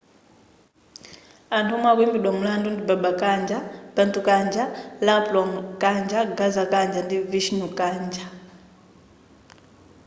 anthu 1.57 1.71
omwe 1.75 1.89
akuimbidwa 1.91 2.31
mulandu 2.37 2.67
ndi 2.71 2.83
baba 2.89 3.11
kanjar 3.21 3.63
bhutha 3.95 4.21
kanjar 4.29 4.67
rampro 5.05 5.41
kanjar 5.81 6.25
gaza 6.37 6.63
kanjar 6.73 7.03
ndi 7.05 7.17
vishnu 7.31 7.67
kanjar 7.79 8.29